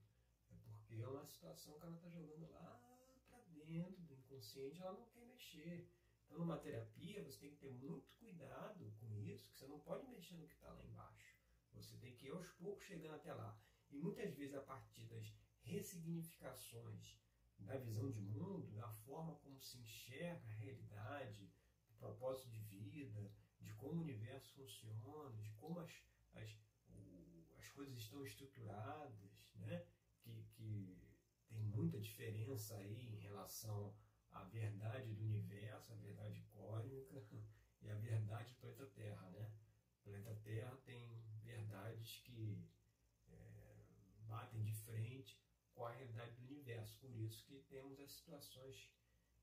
[0.51, 3.01] É porque é uma situação que ela está jogando lá para
[3.70, 5.88] dentro do inconsciente, ela não quer mexer.
[6.24, 10.07] Então, numa terapia, você tem que ter muito cuidado com isso, que você não pode
[10.07, 11.36] mexer no que está lá embaixo.
[11.72, 13.59] Você tem que ir aos poucos chegando até lá.
[13.91, 17.18] E muitas vezes, a partir das ressignificações
[17.59, 21.53] da visão de mundo, da forma como se enxerga a realidade,
[21.88, 25.93] do propósito de vida, de como o universo funciona, de como as,
[26.34, 26.57] as,
[26.88, 29.84] o, as coisas estão estruturadas, né?
[30.20, 30.97] que, que
[31.49, 33.95] tem muita diferença aí em relação
[34.33, 37.22] a verdade do universo, a verdade cósmica
[37.83, 39.31] e a verdade do planeta Terra.
[39.31, 39.51] Né?
[40.01, 42.64] O planeta Terra tem verdades que
[43.28, 43.85] é,
[44.28, 45.41] batem de frente
[45.74, 46.97] com a realidade do universo.
[46.99, 48.91] Por isso que temos as situações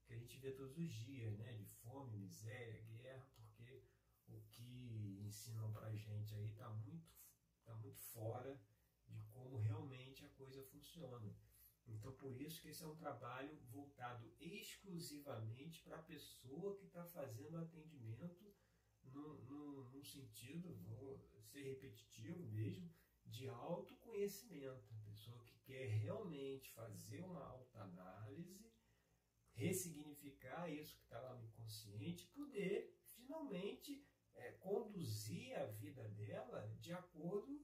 [0.06, 1.54] que a gente vê todos os dias, né?
[1.54, 3.84] de fome, miséria, guerra, porque
[4.28, 7.12] o que ensinam para a gente aí está muito,
[7.66, 8.60] tá muito fora
[9.08, 11.34] de como realmente a coisa funciona.
[11.88, 17.06] Então, por isso que esse é um trabalho voltado exclusivamente para a pessoa que está
[17.06, 18.54] fazendo atendimento
[19.04, 22.94] num, num, sentido, vou ser repetitivo mesmo,
[23.26, 24.94] de autoconhecimento.
[24.94, 28.72] A pessoa que quer realmente fazer uma autoanálise,
[29.54, 36.94] ressignificar isso que está lá no inconsciente, poder finalmente é, conduzir a vida dela de
[36.94, 37.60] acordo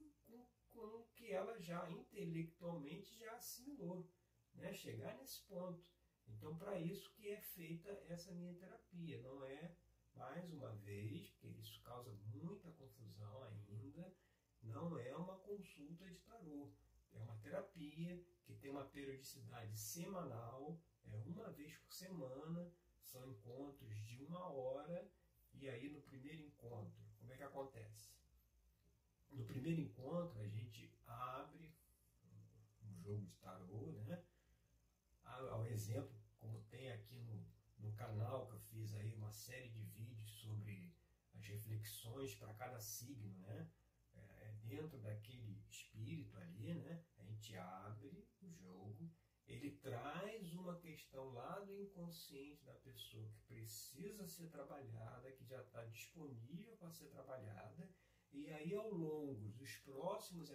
[0.72, 4.08] com que ela já intelectualmente já assimilou,
[4.54, 4.72] né?
[4.72, 5.84] chegar nesse ponto.
[6.28, 9.76] Então, para isso que é feita essa minha terapia, não é,
[10.14, 14.14] mais uma vez, porque isso causa muita confusão ainda,
[14.62, 16.72] não é uma consulta de tarô.
[17.12, 22.72] É uma terapia que tem uma periodicidade semanal, é uma vez por semana,
[23.02, 25.10] são encontros de uma hora,
[25.52, 28.14] e aí no primeiro encontro, como é que acontece?
[29.30, 31.74] No primeiro encontro, a gente abre
[32.82, 34.22] um jogo de tarô, né?
[35.24, 37.46] Ao exemplo, como tem aqui no,
[37.78, 40.94] no canal que eu fiz aí uma série de vídeos sobre
[41.34, 43.70] as reflexões para cada signo, né?
[44.14, 47.04] É, é dentro daquele espírito ali, né?
[47.18, 49.10] A gente abre o jogo,
[49.46, 55.60] ele traz uma questão lá do inconsciente da pessoa que precisa ser trabalhada, que já
[55.60, 57.90] está disponível para ser trabalhada,
[58.34, 60.50] e aí, ao longo dos próximos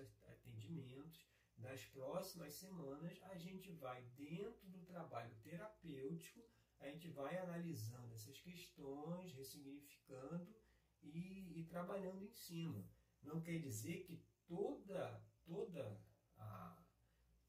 [0.49, 1.27] atendimentos,
[1.57, 6.41] das próximas semanas, a gente vai, dentro do trabalho terapêutico,
[6.79, 10.55] a gente vai analisando essas questões, ressignificando
[11.01, 12.87] e, e trabalhando em cima.
[13.21, 16.01] Não quer dizer que toda, toda
[16.37, 16.81] a,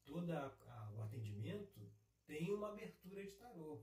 [0.03, 1.89] toda a, o atendimento
[2.25, 3.81] tem uma abertura de tarô.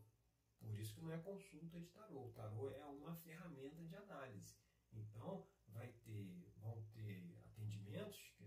[0.61, 2.27] Por isso que não é consulta de tarô.
[2.27, 4.59] O tarô é uma ferramenta de análise.
[4.93, 8.45] Então, vai ter, vão ter atendimentos que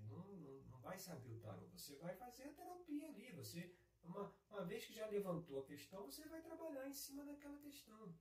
[0.81, 1.67] vai saber o tarô.
[1.69, 3.31] Você vai fazer a terapia ali.
[3.31, 3.73] Você,
[4.03, 8.13] uma, uma vez que já levantou a questão, você vai trabalhar em cima daquela questão.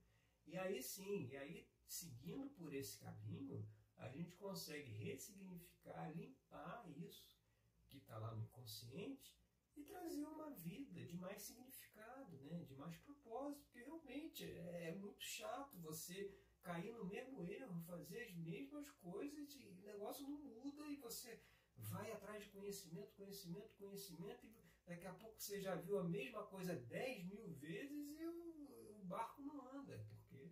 [0.45, 7.39] E aí sim, e aí seguindo por esse caminho, a gente consegue ressignificar, limpar isso
[7.87, 9.37] que está lá no inconsciente
[9.75, 12.63] e trazer uma vida de mais significado, né?
[12.63, 18.23] de mais propósito, porque realmente é, é muito chato você cair no mesmo erro, fazer
[18.23, 21.41] as mesmas coisas e o negócio não muda e você
[21.89, 24.53] vai atrás de conhecimento, conhecimento, conhecimento e
[24.85, 29.05] daqui a pouco você já viu a mesma coisa 10 mil vezes e o, o
[29.05, 30.51] barco não anda, porque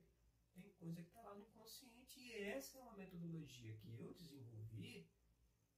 [0.53, 5.09] tem coisa que está lá no inconsciente e essa é uma metodologia que eu desenvolvi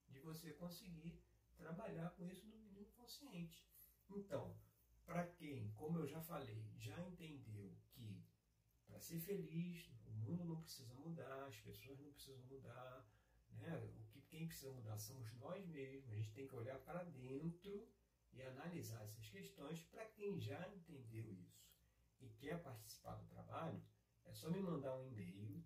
[0.08, 1.22] de você conseguir
[1.56, 3.68] trabalhar com isso no inconsciente.
[4.10, 4.58] Então,
[5.06, 8.24] para quem, como eu já falei, já entendeu que
[8.86, 13.08] para ser feliz, o mundo não precisa mudar, as pessoas não precisam mudar.
[13.52, 13.78] Né?
[13.78, 16.10] O quem precisa mudar somos nós mesmos.
[16.10, 17.88] A gente tem que olhar para dentro
[18.32, 21.70] e analisar essas questões para quem já entendeu isso
[22.22, 23.84] e quer participar do trabalho,
[24.24, 25.62] é só me mandar um e-mail.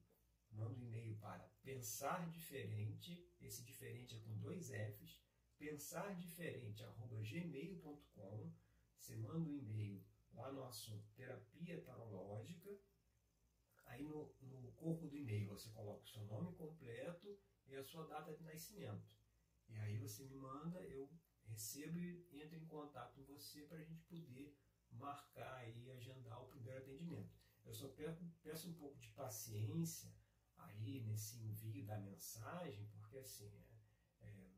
[0.51, 5.21] Manda um e-mail para pensar diferente, esse diferente é com dois Fs,
[5.57, 8.51] pensar diferente, arroba gmail.com.
[8.97, 10.03] Você manda um e-mail
[10.33, 12.75] lá no assunto terapia tarológica
[13.85, 17.37] Aí no, no corpo do e-mail você coloca o seu nome completo
[17.67, 19.15] e a sua data de nascimento.
[19.67, 21.09] E aí você me manda, eu
[21.43, 24.55] recebo e entro em contato com você para a gente poder
[24.91, 27.33] marcar e agendar o primeiro atendimento.
[27.65, 27.87] Eu só
[28.43, 30.13] peço um pouco de paciência
[30.57, 33.51] aí nesse envio da mensagem, porque assim,
[34.21, 34.51] é,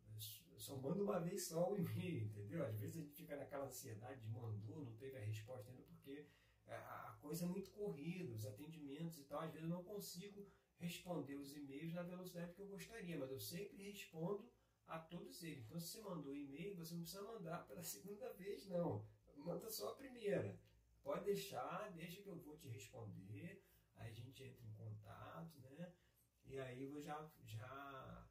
[0.52, 2.66] eu só mando uma vez só o e-mail, entendeu?
[2.66, 6.28] Às vezes a gente fica naquela ansiedade de mandou, não teve a resposta ainda, porque
[6.68, 10.46] a coisa é muito corrida, os atendimentos e tal, às vezes eu não consigo
[10.80, 14.50] responder os e-mails na velocidade que eu gostaria, mas eu sempre respondo
[14.86, 15.66] a todos eles.
[15.66, 19.06] Então, se você mandou e-mail, você não precisa mandar pela segunda vez, não.
[19.36, 20.60] Manda só a primeira.
[21.04, 23.64] Pode deixar, deixa que eu vou te responder,
[23.96, 25.94] aí a gente entra em contato, né?
[26.44, 28.28] E aí eu já, já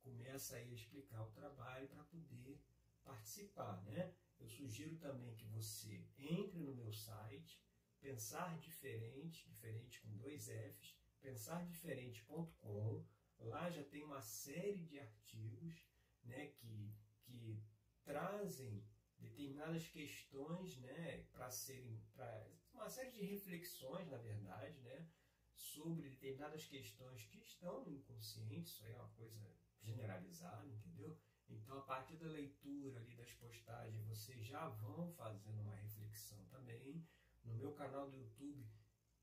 [0.00, 2.60] começa aí a explicar o trabalho para poder
[3.02, 4.14] participar, né?
[4.38, 7.60] Eu sugiro também que você entre no meu site,
[8.00, 13.06] pensar diferente, diferente com dois Fs, pensardiferente.com.
[13.38, 15.86] Lá já tem uma série de artigos
[16.24, 17.62] né, que, que
[18.04, 18.84] trazem
[19.18, 22.00] determinadas questões né, para serem.
[22.14, 25.08] Pra, uma série de reflexões, na verdade, né,
[25.54, 31.18] sobre determinadas questões que estão no inconsciente, isso aí é uma coisa generalizada, entendeu?
[31.48, 37.06] Então, a partir da leitura ali das postagens, vocês já vão fazendo uma reflexão também.
[37.44, 38.66] No meu canal do YouTube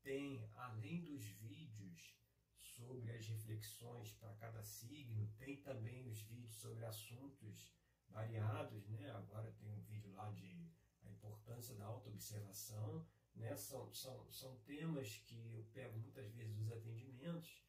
[0.02, 2.16] tem, além dos vídeos
[2.56, 7.74] sobre as reflexões para cada signo, tem também os vídeos sobre assuntos
[8.08, 9.10] variados, né?
[9.10, 10.70] Agora tem um vídeo lá de
[11.02, 13.56] a importância da autoobservação, né?
[13.56, 17.62] São, são, são temas que eu pego muitas vezes dos atendimentos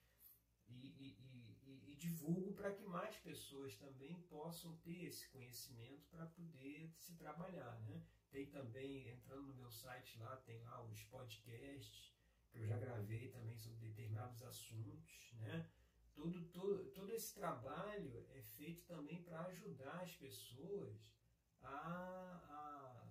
[0.67, 6.25] e, e, e, e divulgo para que mais pessoas também possam ter esse conhecimento para
[6.25, 8.03] poder se trabalhar, né?
[8.29, 12.10] Tem também, entrando no meu site lá, tem lá os podcasts,
[12.53, 15.69] eu já gravei também sobre determinados assuntos, né?
[16.13, 21.09] Todo, todo, todo esse trabalho é feito também para ajudar as pessoas
[21.61, 23.07] a, a,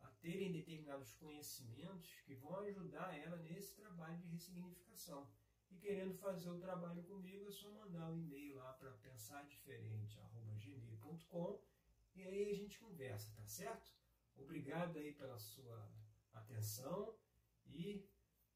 [0.00, 5.30] a, terem determinados conhecimentos que vão ajudar ela nesse trabalho de ressignificação.
[5.70, 11.62] E querendo fazer o trabalho comigo, é só mandar um e-mail lá para pensardiferente.gmail.com
[12.14, 13.90] e aí a gente conversa, tá certo?
[14.36, 15.90] Obrigado aí pela sua
[16.32, 17.16] atenção
[17.66, 18.06] e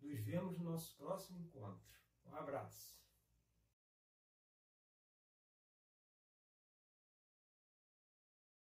[0.03, 1.89] nos vemos no nosso próximo encontro.
[2.27, 3.00] Um abraço.